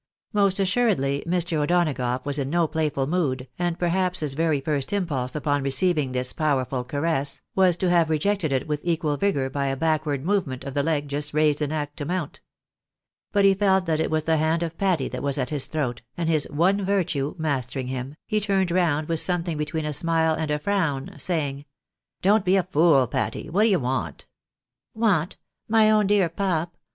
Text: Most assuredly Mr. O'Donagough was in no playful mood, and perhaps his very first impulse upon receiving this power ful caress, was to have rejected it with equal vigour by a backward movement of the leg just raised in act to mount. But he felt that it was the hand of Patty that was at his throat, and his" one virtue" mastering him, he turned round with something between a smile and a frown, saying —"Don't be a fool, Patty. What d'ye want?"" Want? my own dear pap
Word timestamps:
Most 0.33 0.59
assuredly 0.59 1.23
Mr. 1.27 1.59
O'Donagough 1.61 2.25
was 2.25 2.39
in 2.39 2.49
no 2.49 2.67
playful 2.67 3.05
mood, 3.05 3.47
and 3.59 3.77
perhaps 3.77 4.21
his 4.21 4.33
very 4.33 4.59
first 4.59 4.91
impulse 4.93 5.35
upon 5.35 5.61
receiving 5.61 6.11
this 6.11 6.33
power 6.33 6.65
ful 6.65 6.83
caress, 6.83 7.43
was 7.53 7.77
to 7.77 7.89
have 7.91 8.09
rejected 8.09 8.51
it 8.51 8.67
with 8.67 8.81
equal 8.83 9.15
vigour 9.15 9.47
by 9.47 9.67
a 9.67 9.77
backward 9.77 10.25
movement 10.25 10.63
of 10.63 10.73
the 10.73 10.81
leg 10.81 11.07
just 11.07 11.35
raised 11.35 11.61
in 11.61 11.71
act 11.71 11.97
to 11.97 12.05
mount. 12.05 12.41
But 13.31 13.45
he 13.45 13.53
felt 13.53 13.85
that 13.85 13.99
it 13.99 14.09
was 14.09 14.23
the 14.23 14.37
hand 14.37 14.63
of 14.63 14.75
Patty 14.75 15.07
that 15.09 15.21
was 15.21 15.37
at 15.37 15.51
his 15.51 15.67
throat, 15.67 16.01
and 16.17 16.27
his" 16.27 16.47
one 16.49 16.83
virtue" 16.83 17.35
mastering 17.37 17.85
him, 17.89 18.15
he 18.25 18.41
turned 18.41 18.71
round 18.71 19.07
with 19.07 19.19
something 19.19 19.55
between 19.55 19.85
a 19.85 19.93
smile 19.93 20.33
and 20.33 20.49
a 20.49 20.57
frown, 20.57 21.13
saying 21.19 21.65
—"Don't 22.23 22.43
be 22.43 22.55
a 22.55 22.63
fool, 22.63 23.05
Patty. 23.05 23.51
What 23.51 23.65
d'ye 23.65 23.75
want?"" 23.77 24.25
Want? 24.95 25.37
my 25.67 25.91
own 25.91 26.07
dear 26.07 26.27
pap 26.27 26.75